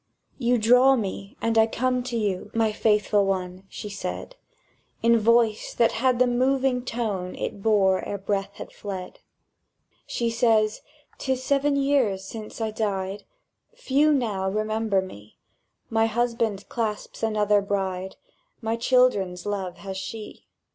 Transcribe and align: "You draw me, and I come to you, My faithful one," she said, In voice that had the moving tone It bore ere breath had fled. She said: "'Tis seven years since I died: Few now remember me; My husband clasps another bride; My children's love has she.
"You 0.39 0.57
draw 0.57 0.95
me, 0.95 1.37
and 1.43 1.59
I 1.59 1.67
come 1.67 2.01
to 2.05 2.17
you, 2.17 2.49
My 2.55 2.71
faithful 2.71 3.23
one," 3.23 3.65
she 3.69 3.87
said, 3.87 4.35
In 5.03 5.19
voice 5.19 5.75
that 5.75 5.91
had 5.91 6.17
the 6.17 6.25
moving 6.25 6.83
tone 6.83 7.35
It 7.35 7.61
bore 7.61 8.03
ere 8.03 8.17
breath 8.17 8.53
had 8.55 8.71
fled. 8.71 9.19
She 10.07 10.31
said: 10.31 10.79
"'Tis 11.19 11.43
seven 11.43 11.75
years 11.75 12.23
since 12.25 12.59
I 12.59 12.71
died: 12.71 13.25
Few 13.75 14.11
now 14.11 14.49
remember 14.49 15.03
me; 15.03 15.37
My 15.91 16.07
husband 16.07 16.67
clasps 16.67 17.21
another 17.21 17.61
bride; 17.61 18.15
My 18.59 18.77
children's 18.77 19.45
love 19.45 19.77
has 19.77 19.97
she. 19.99 20.47